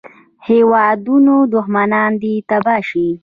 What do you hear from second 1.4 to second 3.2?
دوښمنان دې تباه شه